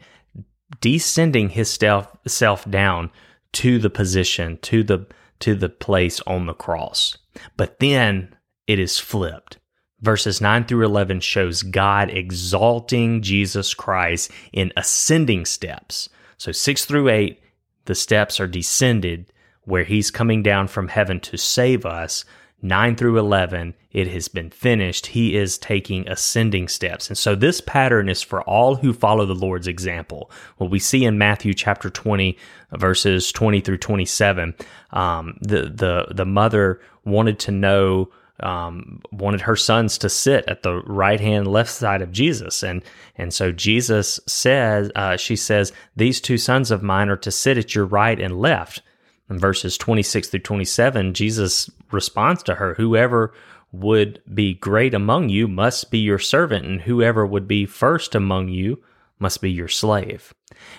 descending 0.80 1.50
his 1.50 1.70
self 1.70 2.14
self 2.26 2.70
down 2.70 3.10
to 3.54 3.78
the 3.78 3.90
position, 3.90 4.58
to 4.62 4.82
the 4.82 5.06
to 5.40 5.54
the 5.54 5.68
place 5.68 6.20
on 6.20 6.46
the 6.46 6.54
cross. 6.54 7.18
But 7.56 7.80
then 7.80 8.34
it 8.66 8.78
is 8.78 8.98
flipped. 8.98 9.58
Verses 10.00 10.40
9 10.40 10.64
through 10.64 10.84
11 10.84 11.20
shows 11.20 11.62
God 11.62 12.10
exalting 12.10 13.22
Jesus 13.22 13.74
Christ 13.74 14.30
in 14.52 14.72
ascending 14.76 15.44
steps. 15.44 16.08
So 16.38 16.52
6 16.52 16.84
through 16.84 17.08
8, 17.08 17.40
the 17.84 17.94
steps 17.94 18.40
are 18.40 18.46
descended 18.46 19.32
where 19.62 19.84
he's 19.84 20.10
coming 20.10 20.42
down 20.42 20.68
from 20.68 20.88
heaven 20.88 21.20
to 21.20 21.36
save 21.36 21.86
us. 21.86 22.24
9 22.62 22.96
through 22.96 23.18
11, 23.18 23.74
it 23.90 24.06
has 24.08 24.28
been 24.28 24.50
finished. 24.50 25.08
He 25.08 25.36
is 25.36 25.58
taking 25.58 26.08
ascending 26.08 26.68
steps. 26.68 27.08
And 27.08 27.18
so 27.18 27.34
this 27.34 27.60
pattern 27.60 28.08
is 28.08 28.22
for 28.22 28.42
all 28.42 28.76
who 28.76 28.92
follow 28.92 29.26
the 29.26 29.34
Lord's 29.34 29.66
example. 29.66 30.30
What 30.58 30.70
we 30.70 30.78
see 30.78 31.04
in 31.04 31.18
Matthew 31.18 31.54
chapter 31.54 31.90
20, 31.90 32.38
verses 32.72 33.32
20 33.32 33.60
through 33.60 33.78
27, 33.78 34.54
um, 34.92 35.36
the, 35.40 35.62
the, 35.62 36.06
the 36.14 36.24
mother 36.24 36.80
wanted 37.04 37.38
to 37.40 37.50
know 37.50 38.10
um, 38.40 39.00
wanted 39.12 39.42
her 39.42 39.56
sons 39.56 39.98
to 39.98 40.08
sit 40.08 40.44
at 40.48 40.62
the 40.62 40.82
right 40.82 41.20
hand, 41.20 41.46
left 41.46 41.70
side 41.70 42.02
of 42.02 42.10
Jesus, 42.10 42.62
and 42.62 42.82
and 43.16 43.32
so 43.32 43.52
Jesus 43.52 44.18
says, 44.26 44.90
uh, 44.96 45.16
she 45.16 45.36
says, 45.36 45.72
these 45.94 46.20
two 46.20 46.38
sons 46.38 46.70
of 46.70 46.82
mine 46.82 47.08
are 47.08 47.16
to 47.18 47.30
sit 47.30 47.56
at 47.58 47.74
your 47.74 47.84
right 47.84 48.18
and 48.18 48.40
left. 48.40 48.82
In 49.30 49.38
verses 49.38 49.78
26 49.78 50.28
through 50.28 50.40
27, 50.40 51.14
Jesus 51.14 51.70
responds 51.92 52.42
to 52.44 52.56
her, 52.56 52.74
Whoever 52.74 53.32
would 53.72 54.20
be 54.32 54.54
great 54.54 54.92
among 54.94 55.30
you 55.30 55.48
must 55.48 55.90
be 55.90 55.98
your 55.98 56.18
servant, 56.18 56.64
and 56.66 56.82
whoever 56.82 57.26
would 57.26 57.48
be 57.48 57.64
first 57.64 58.14
among 58.14 58.48
you 58.48 58.82
must 59.18 59.40
be 59.40 59.50
your 59.50 59.68
slave. 59.68 60.34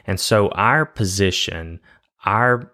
And 0.05 0.19
so, 0.19 0.49
our 0.49 0.85
position, 0.85 1.79
our 2.25 2.71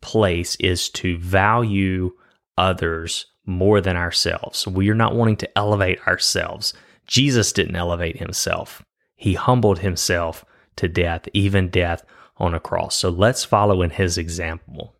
place 0.00 0.56
is 0.56 0.88
to 0.90 1.18
value 1.18 2.10
others 2.58 3.26
more 3.46 3.80
than 3.80 3.96
ourselves. 3.96 4.66
We 4.66 4.90
are 4.90 4.94
not 4.94 5.14
wanting 5.14 5.36
to 5.38 5.58
elevate 5.58 6.06
ourselves. 6.06 6.74
Jesus 7.06 7.52
didn't 7.52 7.76
elevate 7.76 8.18
himself, 8.18 8.82
he 9.14 9.34
humbled 9.34 9.80
himself 9.80 10.44
to 10.76 10.88
death, 10.88 11.28
even 11.32 11.68
death 11.68 12.04
on 12.38 12.54
a 12.54 12.60
cross. 12.60 12.96
So, 12.96 13.08
let's 13.08 13.44
follow 13.44 13.82
in 13.82 13.90
his 13.90 14.18
example. 14.18 14.94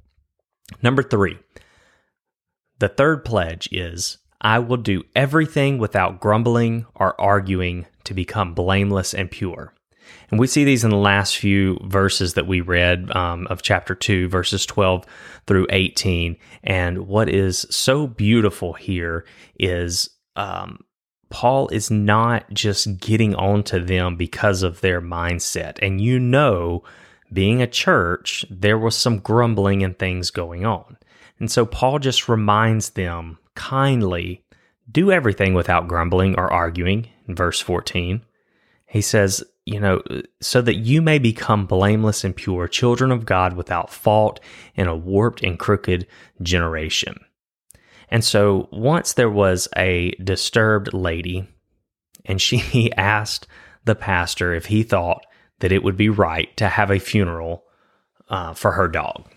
Number 0.83 1.03
three, 1.03 1.39
the 2.81 2.89
third 2.89 3.25
pledge 3.25 3.69
is 3.71 4.19
I 4.41 4.59
will 4.59 4.79
do 4.79 5.05
everything 5.15 5.79
without 5.79 6.21
grumbling 6.21 6.87
or 6.95 7.19
arguing 7.21 7.87
to 8.05 8.15
become 8.15 8.55
blameless 8.55 9.15
and 9.15 9.31
pure. 9.31 9.75
And 10.31 10.41
we 10.41 10.47
see 10.47 10.65
these 10.65 10.83
in 10.83 10.91
the 10.91 10.97
last 10.97 11.37
few 11.37 11.79
verses 11.85 12.35
that 12.35 12.47
we 12.47 12.61
read 12.61 13.15
um, 13.15 13.47
of 13.49 13.63
chapter 13.63 13.95
2, 13.95 14.29
verses 14.29 14.65
12 14.65 15.05
through 15.47 15.67
18. 15.71 16.37
And 16.65 17.07
what 17.07 17.29
is 17.29 17.67
so 17.71 18.07
beautiful 18.07 18.73
here 18.73 19.25
is 19.59 20.09
um, 20.37 20.81
Paul 21.29 21.69
is 21.69 21.91
not 21.91 22.51
just 22.53 22.99
getting 22.99 23.35
on 23.35 23.63
to 23.65 23.79
them 23.79 24.17
because 24.17 24.63
of 24.63 24.81
their 24.81 25.01
mindset. 25.03 25.79
And 25.83 26.01
you 26.01 26.19
know 26.19 26.83
being 27.33 27.61
a 27.61 27.67
church, 27.67 28.45
there 28.51 28.79
was 28.79 28.97
some 28.97 29.19
grumbling 29.19 29.85
and 29.85 29.99
things 29.99 30.31
going 30.31 30.65
on. 30.65 30.97
And 31.41 31.51
so 31.51 31.67
Paul 31.67 31.99
just 31.99 32.29
reminds 32.29 32.91
them 32.91 33.39
kindly 33.55 34.45
do 34.91 35.11
everything 35.11 35.55
without 35.55 35.89
grumbling 35.89 36.39
or 36.39 36.53
arguing 36.53 37.09
in 37.27 37.35
verse 37.35 37.61
14. 37.61 38.25
He 38.87 39.01
says, 39.01 39.43
you 39.65 39.81
know, 39.81 40.03
so 40.41 40.61
that 40.63 40.77
you 40.77 41.01
may 41.01 41.19
become 41.19 41.67
blameless 41.67 42.25
and 42.25 42.35
pure, 42.35 42.69
children 42.69 43.11
of 43.11 43.25
God 43.25 43.55
without 43.55 43.91
fault 43.91 44.41
in 44.75 44.89
a 44.89 44.97
warped 44.97 45.43
and 45.43 45.59
crooked 45.59 46.07
generation. 46.43 47.17
And 48.09 48.25
so 48.25 48.69
once 48.73 49.13
there 49.13 49.31
was 49.31 49.69
a 49.77 50.11
disturbed 50.23 50.93
lady, 50.93 51.47
and 52.25 52.41
she 52.41 52.93
asked 52.97 53.47
the 53.85 53.95
pastor 53.95 54.53
if 54.53 54.67
he 54.67 54.83
thought 54.83 55.25
that 55.61 55.73
it 55.73 55.83
would 55.83 55.97
be 55.97 56.09
right 56.09 56.55
to 56.57 56.69
have 56.69 56.91
a 56.91 56.99
funeral 56.99 57.65
uh, 58.29 58.55
for 58.55 58.73
her 58.73 58.89
dog. 58.89 59.31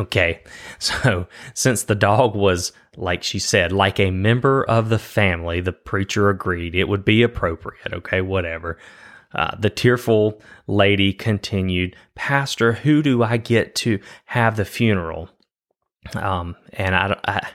Okay, 0.00 0.42
so 0.78 1.26
since 1.54 1.84
the 1.84 1.94
dog 1.94 2.34
was, 2.34 2.72
like 2.96 3.22
she 3.22 3.38
said, 3.38 3.72
like 3.72 4.00
a 4.00 4.10
member 4.10 4.64
of 4.64 4.88
the 4.88 4.98
family, 4.98 5.60
the 5.60 5.72
preacher 5.72 6.28
agreed 6.28 6.74
it 6.74 6.88
would 6.88 7.04
be 7.04 7.22
appropriate. 7.22 7.92
Okay, 7.92 8.20
whatever. 8.20 8.78
Uh, 9.32 9.54
the 9.58 9.70
tearful 9.70 10.40
lady 10.66 11.12
continued, 11.12 11.94
Pastor, 12.14 12.72
who 12.72 13.02
do 13.02 13.22
I 13.22 13.36
get 13.36 13.74
to 13.76 14.00
have 14.26 14.56
the 14.56 14.64
funeral? 14.64 15.28
Um, 16.14 16.56
and 16.72 16.94
I, 16.94 17.18
I, 17.24 17.48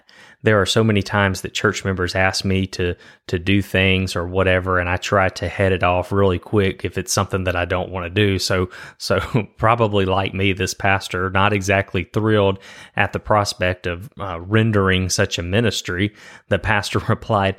there 0.43 0.59
are 0.59 0.65
so 0.65 0.83
many 0.83 1.01
times 1.01 1.41
that 1.41 1.53
church 1.53 1.85
members 1.85 2.15
ask 2.15 2.43
me 2.43 2.65
to 2.67 2.95
to 3.27 3.39
do 3.39 3.61
things 3.61 4.15
or 4.15 4.27
whatever 4.27 4.79
and 4.79 4.89
I 4.89 4.97
try 4.97 5.29
to 5.29 5.47
head 5.47 5.71
it 5.71 5.83
off 5.83 6.11
really 6.11 6.39
quick 6.39 6.83
if 6.83 6.97
it's 6.97 7.13
something 7.13 7.43
that 7.45 7.55
I 7.55 7.65
don't 7.65 7.91
want 7.91 8.05
to 8.05 8.09
do. 8.09 8.39
So 8.39 8.69
so 8.97 9.19
probably 9.57 10.05
like 10.05 10.33
me 10.33 10.53
this 10.53 10.73
pastor 10.73 11.29
not 11.29 11.53
exactly 11.53 12.03
thrilled 12.05 12.59
at 12.95 13.13
the 13.13 13.19
prospect 13.19 13.87
of 13.87 14.09
uh, 14.19 14.39
rendering 14.41 15.09
such 15.09 15.37
a 15.37 15.43
ministry 15.43 16.13
the 16.49 16.59
pastor 16.59 16.99
replied 17.09 17.55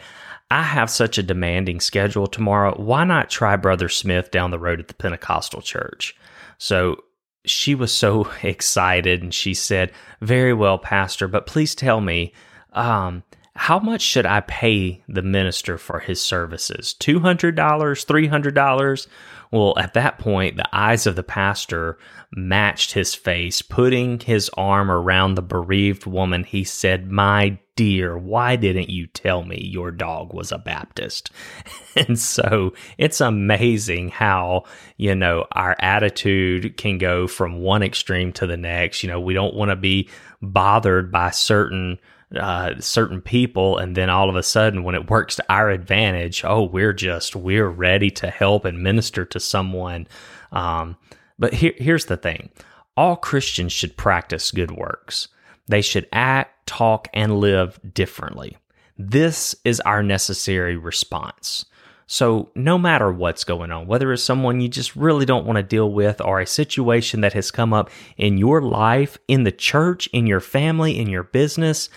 I 0.51 0.63
have 0.65 0.91
such 0.91 1.17
a 1.17 1.23
demanding 1.23 1.81
schedule 1.81 2.27
tomorrow. 2.27 2.75
Why 2.77 3.05
not 3.05 3.31
try 3.31 3.57
brother 3.57 3.89
Smith 3.89 4.31
down 4.31 4.51
the 4.51 4.59
road 4.59 4.81
at 4.81 4.89
the 4.89 4.95
Pentecostal 4.95 5.63
church? 5.63 6.15
So 6.59 6.99
she 7.45 7.75
was 7.75 7.93
so 7.93 8.31
excited 8.43 9.23
and 9.23 9.35
she 9.35 9.55
said, 9.55 9.93
Very 10.21 10.53
well, 10.53 10.79
Pastor, 10.79 11.29
but 11.29 11.47
please 11.47 11.75
tell 11.75 12.01
me, 12.01 12.33
um, 12.73 13.23
how 13.55 13.79
much 13.79 14.01
should 14.01 14.25
I 14.25 14.41
pay 14.41 15.03
the 15.09 15.23
minister 15.23 15.77
for 15.77 15.99
his 16.01 16.21
services? 16.23 16.95
$200, 17.01 17.55
$300? 17.55 19.07
Well, 19.51 19.79
at 19.79 19.93
that 19.93 20.19
point, 20.19 20.57
the 20.57 20.69
eyes 20.73 21.07
of 21.07 21.17
the 21.17 21.23
pastor 21.23 21.99
matched 22.35 22.93
his 22.93 23.15
face. 23.15 23.61
Putting 23.61 24.21
his 24.21 24.49
arm 24.57 24.91
around 24.91 25.35
the 25.35 25.43
bereaved 25.43 26.07
woman, 26.07 26.45
he 26.45 26.65
said, 26.65 27.11
My 27.11 27.59
dear, 27.77 28.17
why 28.17 28.57
didn't 28.57 28.91
you 28.91 29.07
tell 29.07 29.45
me 29.45 29.61
your 29.61 29.91
dog 29.91 30.33
was 30.33 30.53
a 30.53 30.59
Baptist? 30.59 31.31
and 31.97 32.19
so 32.19 32.73
it's 32.99 33.21
amazing 33.21 34.11
how, 34.11 34.65
you 34.97 35.15
know, 35.15 35.47
our 35.53 35.77
attitude 35.79 36.77
can 36.77 36.99
go 36.99 37.27
from 37.27 37.61
one 37.61 37.83
extreme 37.83 38.33
to 38.35 38.47
the 38.47 38.57
next. 38.57 39.03
You 39.03 39.09
know, 39.09 39.21
we 39.21 39.35
don't 39.35 39.55
want 39.55 39.71
to 39.71 39.77
be 39.77 40.09
bothered 40.41 41.11
by 41.11 41.31
certain 41.31 41.99
uh, 42.39 42.81
certain 42.81 43.21
people, 43.21 43.77
and 43.77 43.95
then 43.95 44.09
all 44.09 44.31
of 44.31 44.37
a 44.37 44.43
sudden, 44.43 44.85
when 44.85 44.95
it 44.95 45.11
works 45.11 45.37
to 45.37 45.45
our 45.51 45.69
advantage, 45.69 46.43
oh, 46.45 46.63
we're 46.63 46.95
just 46.95 47.37
we're 47.37 47.69
ready 47.69 48.11
to 48.11 48.31
help 48.31 48.65
and 48.65 48.83
minister 48.83 49.27
to 49.27 49.39
someone. 49.39 50.07
Um, 50.51 50.97
but 51.39 51.53
here, 51.53 51.75
here's 51.77 52.07
the 52.07 52.17
thing: 52.17 52.49
all 52.97 53.17
Christians 53.17 53.73
should 53.73 53.99
practice 53.99 54.51
good 54.51 54.71
works. 54.71 55.29
They 55.67 55.83
should 55.83 56.09
act, 56.13 56.67
talk, 56.67 57.09
and 57.15 57.39
live 57.39 57.81
differently. 57.95 58.57
This 58.99 59.55
is 59.65 59.81
our 59.81 60.03
necessary 60.03 60.77
response. 60.77 61.65
So, 62.07 62.51
no 62.55 62.77
matter 62.77 63.11
what's 63.11 63.43
going 63.45 63.71
on, 63.71 63.87
whether 63.87 64.13
it's 64.13 64.23
someone 64.23 64.61
you 64.61 64.69
just 64.69 64.95
really 64.95 65.25
don't 65.25 65.47
want 65.47 65.57
to 65.57 65.63
deal 65.63 65.91
with 65.91 66.21
or 66.21 66.41
a 66.41 66.47
situation 66.47 67.23
that 67.23 67.33
has 67.33 67.51
come 67.51 67.73
up 67.73 67.91
in 68.19 68.37
your 68.37 68.61
life, 68.61 69.17
in 69.29 69.45
the 69.45 69.53
church, 69.53 70.09
in 70.09 70.27
your 70.27 70.41
family, 70.41 70.99
in 70.99 71.09
your 71.09 71.23
business, 71.23 71.89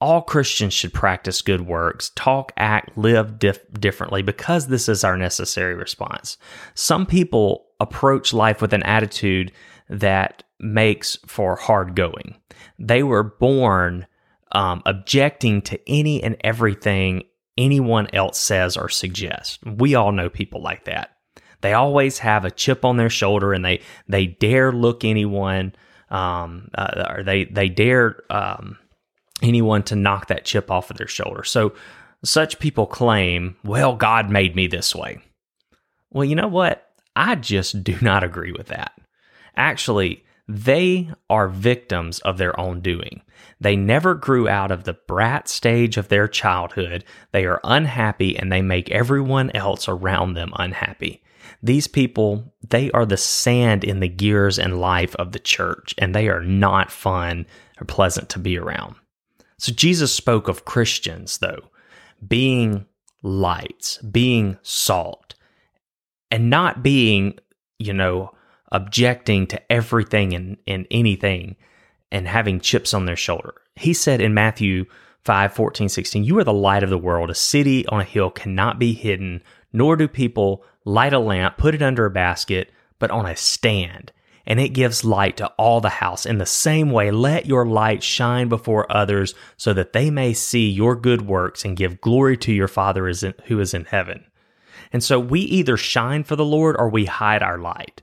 all 0.00 0.20
Christians 0.20 0.74
should 0.74 0.92
practice 0.92 1.40
good 1.40 1.62
works, 1.62 2.10
talk, 2.14 2.52
act, 2.58 2.98
live 2.98 3.38
dif- 3.38 3.72
differently 3.72 4.20
because 4.20 4.66
this 4.66 4.88
is 4.88 5.04
our 5.04 5.16
necessary 5.16 5.74
response. 5.74 6.36
Some 6.74 7.06
people 7.06 7.66
approach 7.80 8.34
life 8.34 8.60
with 8.60 8.74
an 8.74 8.82
attitude 8.82 9.52
that 9.88 10.42
makes 10.58 11.16
for 11.26 11.56
hard 11.56 11.94
going. 11.94 12.36
They 12.78 13.02
were 13.02 13.22
born 13.22 14.06
um, 14.52 14.82
objecting 14.86 15.62
to 15.62 15.80
any 15.88 16.22
and 16.22 16.36
everything 16.42 17.24
anyone 17.58 18.08
else 18.12 18.38
says 18.38 18.76
or 18.76 18.88
suggests. 18.88 19.58
We 19.64 19.94
all 19.94 20.12
know 20.12 20.28
people 20.28 20.62
like 20.62 20.84
that. 20.84 21.10
They 21.62 21.72
always 21.72 22.18
have 22.18 22.44
a 22.44 22.50
chip 22.50 22.84
on 22.84 22.96
their 22.96 23.10
shoulder 23.10 23.52
and 23.52 23.64
they 23.64 23.80
they 24.08 24.26
dare 24.26 24.72
look 24.72 25.04
anyone 25.04 25.74
um, 26.10 26.68
uh, 26.74 27.14
or 27.16 27.22
they 27.22 27.44
they 27.44 27.68
dare 27.68 28.22
um, 28.30 28.78
anyone 29.42 29.82
to 29.84 29.96
knock 29.96 30.28
that 30.28 30.44
chip 30.44 30.70
off 30.70 30.90
of 30.90 30.98
their 30.98 31.08
shoulder. 31.08 31.44
So 31.44 31.74
such 32.24 32.58
people 32.58 32.86
claim, 32.86 33.56
well, 33.64 33.94
God 33.96 34.30
made 34.30 34.54
me 34.54 34.66
this 34.66 34.94
way. 34.94 35.20
Well, 36.10 36.24
you 36.24 36.34
know 36.34 36.48
what? 36.48 36.88
I 37.14 37.34
just 37.34 37.82
do 37.82 37.96
not 38.00 38.22
agree 38.22 38.52
with 38.52 38.68
that. 38.68 38.92
Actually, 39.56 40.24
they 40.48 41.10
are 41.28 41.48
victims 41.48 42.20
of 42.20 42.38
their 42.38 42.58
own 42.58 42.80
doing. 42.80 43.22
They 43.60 43.74
never 43.74 44.14
grew 44.14 44.48
out 44.48 44.70
of 44.70 44.84
the 44.84 44.94
brat 44.94 45.48
stage 45.48 45.96
of 45.96 46.08
their 46.08 46.28
childhood. 46.28 47.04
They 47.32 47.46
are 47.46 47.60
unhappy 47.64 48.38
and 48.38 48.52
they 48.52 48.62
make 48.62 48.90
everyone 48.90 49.50
else 49.54 49.88
around 49.88 50.34
them 50.34 50.52
unhappy. 50.56 51.22
These 51.62 51.88
people, 51.88 52.54
they 52.68 52.90
are 52.92 53.06
the 53.06 53.16
sand 53.16 53.82
in 53.82 54.00
the 54.00 54.08
gears 54.08 54.58
and 54.58 54.80
life 54.80 55.14
of 55.16 55.32
the 55.32 55.38
church, 55.38 55.94
and 55.98 56.14
they 56.14 56.28
are 56.28 56.42
not 56.42 56.90
fun 56.90 57.46
or 57.80 57.84
pleasant 57.84 58.28
to 58.30 58.38
be 58.38 58.58
around. 58.58 58.96
So 59.58 59.72
Jesus 59.72 60.12
spoke 60.12 60.48
of 60.48 60.64
Christians, 60.64 61.38
though, 61.38 61.70
being 62.26 62.86
lights, 63.22 63.98
being 63.98 64.58
salt, 64.62 65.34
and 66.30 66.50
not 66.50 66.82
being, 66.82 67.38
you 67.78 67.94
know, 67.94 68.32
objecting 68.72 69.46
to 69.48 69.72
everything 69.72 70.34
and, 70.34 70.56
and 70.66 70.86
anything 70.90 71.56
and 72.10 72.26
having 72.26 72.60
chips 72.60 72.94
on 72.94 73.06
their 73.06 73.16
shoulder. 73.16 73.54
He 73.74 73.92
said 73.92 74.20
in 74.20 74.34
Matthew 74.34 74.86
5 75.24 75.52
14, 75.52 75.88
16, 75.88 76.24
You 76.24 76.38
are 76.38 76.44
the 76.44 76.52
light 76.52 76.82
of 76.82 76.90
the 76.90 76.98
world. 76.98 77.30
A 77.30 77.34
city 77.34 77.86
on 77.86 78.00
a 78.00 78.04
hill 78.04 78.30
cannot 78.30 78.78
be 78.78 78.92
hidden, 78.92 79.42
nor 79.72 79.96
do 79.96 80.08
people 80.08 80.64
light 80.84 81.12
a 81.12 81.18
lamp, 81.18 81.56
put 81.56 81.74
it 81.74 81.82
under 81.82 82.06
a 82.06 82.10
basket, 82.10 82.70
but 82.98 83.10
on 83.10 83.26
a 83.26 83.36
stand 83.36 84.12
and 84.46 84.60
it 84.60 84.68
gives 84.68 85.04
light 85.04 85.36
to 85.38 85.48
all 85.58 85.80
the 85.80 85.88
house. 85.88 86.24
In 86.24 86.38
the 86.38 86.46
same 86.46 86.90
way, 86.90 87.10
let 87.10 87.46
your 87.46 87.66
light 87.66 88.02
shine 88.02 88.48
before 88.48 88.90
others 88.90 89.34
so 89.56 89.72
that 89.72 89.92
they 89.92 90.10
may 90.10 90.32
see 90.32 90.70
your 90.70 90.94
good 90.94 91.22
works 91.22 91.64
and 91.64 91.76
give 91.76 92.00
glory 92.00 92.36
to 92.38 92.52
your 92.52 92.68
Father 92.68 93.06
who 93.46 93.60
is 93.60 93.74
in 93.74 93.84
heaven. 93.84 94.24
And 94.92 95.02
so 95.02 95.18
we 95.18 95.40
either 95.40 95.76
shine 95.76 96.22
for 96.22 96.36
the 96.36 96.44
Lord 96.44 96.76
or 96.78 96.88
we 96.88 97.06
hide 97.06 97.42
our 97.42 97.58
light. 97.58 98.02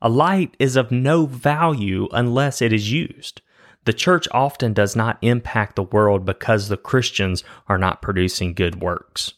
A 0.00 0.08
light 0.08 0.54
is 0.58 0.76
of 0.76 0.90
no 0.90 1.26
value 1.26 2.08
unless 2.12 2.62
it 2.62 2.72
is 2.72 2.92
used. 2.92 3.40
The 3.84 3.92
church 3.92 4.28
often 4.32 4.72
does 4.72 4.94
not 4.94 5.18
impact 5.22 5.76
the 5.76 5.82
world 5.82 6.24
because 6.24 6.68
the 6.68 6.76
Christians 6.76 7.42
are 7.68 7.78
not 7.78 8.02
producing 8.02 8.54
good 8.54 8.80
works. 8.80 9.34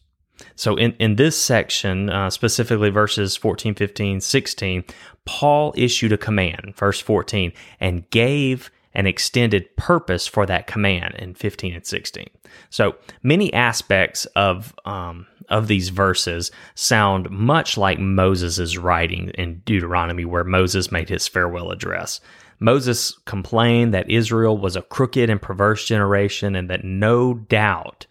So 0.57 0.77
in, 0.77 0.93
in 0.99 1.17
this 1.17 1.41
section, 1.41 2.11
uh, 2.11 2.31
specifically 2.31 2.91
verses 2.91 3.37
14, 3.37 3.75
15, 3.75 4.21
16, 4.21 4.85
Paul 5.25 5.73
issued 5.77 6.13
a 6.13 6.19
command, 6.19 6.75
verse 6.77 7.01
14, 7.01 7.53
and 7.79 8.09
gave 8.11 8.71
an 8.95 9.07
extended 9.07 9.77
purpose 9.77 10.27
for 10.27 10.47
that 10.47 10.67
command 10.67 11.15
in 11.19 11.35
15 11.35 11.75
and 11.75 11.87
16. 11.87 12.27
So 12.71 12.97
many 13.23 13.53
aspects 13.53 14.27
of 14.37 14.75
um, 14.85 15.27
of 15.49 15.67
these 15.67 15.89
verses 15.89 16.51
sound 16.75 17.29
much 17.31 17.77
like 17.77 17.99
Moses' 17.99 18.77
writing 18.77 19.31
in 19.31 19.61
Deuteronomy, 19.65 20.25
where 20.25 20.45
Moses 20.45 20.93
made 20.93 21.09
his 21.09 21.27
farewell 21.27 21.71
address. 21.71 22.21
Moses 22.61 23.19
complained 23.25 23.95
that 23.95 24.11
Israel 24.11 24.57
was 24.57 24.77
a 24.77 24.83
crooked 24.83 25.31
and 25.31 25.41
perverse 25.41 25.87
generation, 25.87 26.55
and 26.55 26.71
that 26.71 26.85
no 26.85 27.35
doubt 27.35 28.07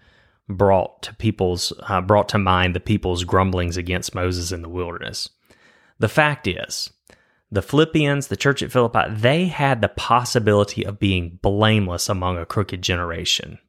brought 0.49 1.03
to 1.03 1.15
people's 1.15 1.71
uh, 1.87 2.01
brought 2.01 2.27
to 2.29 2.37
mind 2.37 2.75
the 2.75 2.79
people's 2.79 3.23
grumblings 3.23 3.77
against 3.77 4.15
Moses 4.15 4.51
in 4.51 4.61
the 4.61 4.69
wilderness. 4.69 5.29
The 5.99 6.09
fact 6.09 6.47
is, 6.47 6.89
the 7.51 7.61
Philippians, 7.61 8.27
the 8.27 8.37
church 8.37 8.61
at 8.61 8.71
Philippi, 8.71 9.09
they 9.09 9.45
had 9.45 9.81
the 9.81 9.89
possibility 9.89 10.85
of 10.85 10.99
being 10.99 11.39
blameless 11.41 12.07
among 12.07 12.37
a 12.37 12.45
crooked 12.45 12.81
generation. 12.81 13.59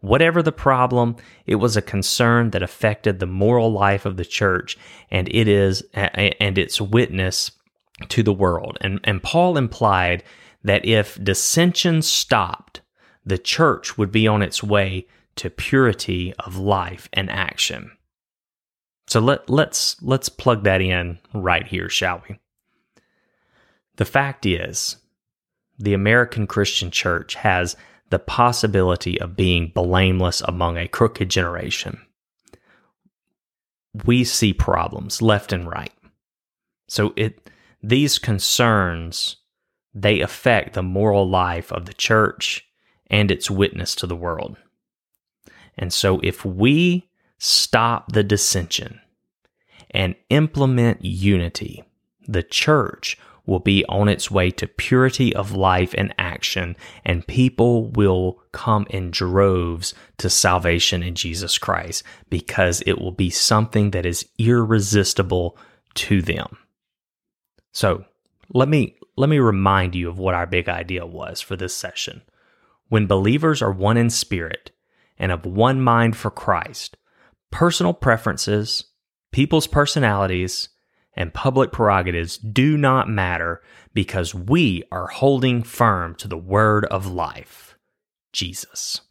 Whatever 0.00 0.42
the 0.42 0.52
problem, 0.52 1.16
it 1.46 1.56
was 1.56 1.76
a 1.76 1.82
concern 1.82 2.50
that 2.50 2.62
affected 2.62 3.18
the 3.18 3.26
moral 3.26 3.70
life 3.70 4.06
of 4.06 4.16
the 4.16 4.24
church 4.24 4.78
and 5.10 5.28
it 5.28 5.46
is 5.46 5.82
and 5.92 6.56
its 6.56 6.80
witness 6.80 7.50
to 8.08 8.22
the 8.22 8.32
world. 8.32 8.78
And, 8.80 9.00
and 9.04 9.22
Paul 9.22 9.58
implied 9.58 10.24
that 10.64 10.86
if 10.86 11.22
dissension 11.22 12.00
stopped, 12.00 12.80
the 13.26 13.36
church 13.36 13.98
would 13.98 14.10
be 14.10 14.26
on 14.26 14.40
its 14.40 14.62
way 14.62 15.06
to 15.36 15.50
purity 15.50 16.32
of 16.38 16.56
life 16.56 17.10
and 17.12 17.30
action. 17.30 17.90
So 19.06 19.20
let, 19.20 19.50
let's 19.50 20.00
let's 20.02 20.28
plug 20.28 20.64
that 20.64 20.80
in 20.80 21.18
right 21.34 21.66
here, 21.66 21.88
shall 21.88 22.22
we? 22.28 22.38
The 24.00 24.06
fact 24.06 24.46
is, 24.46 24.96
the 25.78 25.92
American 25.92 26.46
Christian 26.46 26.90
church 26.90 27.34
has 27.34 27.76
the 28.08 28.18
possibility 28.18 29.20
of 29.20 29.36
being 29.36 29.72
blameless 29.74 30.40
among 30.40 30.78
a 30.78 30.88
crooked 30.88 31.28
generation. 31.28 32.00
We 34.06 34.24
see 34.24 34.54
problems 34.54 35.20
left 35.20 35.52
and 35.52 35.68
right. 35.68 35.92
So 36.88 37.12
it 37.14 37.50
these 37.82 38.18
concerns 38.18 39.36
they 39.92 40.20
affect 40.20 40.72
the 40.72 40.82
moral 40.82 41.28
life 41.28 41.70
of 41.70 41.84
the 41.84 41.92
church 41.92 42.66
and 43.08 43.30
its 43.30 43.50
witness 43.50 43.94
to 43.96 44.06
the 44.06 44.16
world. 44.16 44.56
And 45.76 45.92
so, 45.92 46.20
if 46.20 46.42
we 46.42 47.10
stop 47.36 48.12
the 48.12 48.24
dissension 48.24 48.98
and 49.90 50.14
implement 50.30 51.04
unity, 51.04 51.84
the 52.26 52.42
church 52.42 53.18
will 53.46 53.58
be 53.58 53.84
on 53.86 54.08
its 54.08 54.30
way 54.30 54.50
to 54.50 54.66
purity 54.66 55.34
of 55.34 55.52
life 55.52 55.94
and 55.96 56.14
action, 56.18 56.76
and 57.04 57.26
people 57.26 57.88
will 57.90 58.40
come 58.52 58.86
in 58.90 59.10
droves 59.10 59.94
to 60.18 60.30
salvation 60.30 61.02
in 61.02 61.14
Jesus 61.14 61.58
Christ 61.58 62.02
because 62.28 62.82
it 62.86 62.98
will 62.98 63.12
be 63.12 63.30
something 63.30 63.90
that 63.90 64.06
is 64.06 64.28
irresistible 64.38 65.56
to 65.94 66.22
them. 66.22 66.56
So, 67.72 68.04
let 68.52 68.68
me 68.68 68.96
let 69.16 69.28
me 69.28 69.38
remind 69.38 69.94
you 69.94 70.08
of 70.08 70.18
what 70.18 70.34
our 70.34 70.46
big 70.46 70.68
idea 70.68 71.06
was 71.06 71.40
for 71.40 71.56
this 71.56 71.74
session. 71.74 72.22
When 72.88 73.06
believers 73.06 73.62
are 73.62 73.70
one 73.70 73.96
in 73.96 74.10
spirit, 74.10 74.72
and 75.20 75.30
of 75.30 75.46
one 75.46 75.80
mind 75.80 76.16
for 76.16 76.30
Christ. 76.30 76.96
Personal 77.52 77.92
preferences, 77.92 78.86
people's 79.30 79.68
personalities, 79.68 80.70
and 81.20 81.34
public 81.34 81.70
prerogatives 81.70 82.38
do 82.38 82.78
not 82.78 83.06
matter 83.06 83.60
because 83.92 84.34
we 84.34 84.82
are 84.90 85.08
holding 85.08 85.62
firm 85.62 86.14
to 86.14 86.26
the 86.26 86.38
word 86.38 86.86
of 86.86 87.06
life, 87.06 87.76
Jesus. 88.32 89.02